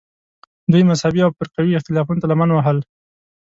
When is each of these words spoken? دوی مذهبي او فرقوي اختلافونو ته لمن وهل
دوی 0.71 0.83
مذهبي 0.91 1.21
او 1.25 1.31
فرقوي 1.37 1.73
اختلافونو 1.77 2.21
ته 2.21 2.27
لمن 2.31 2.49
وهل 2.53 2.77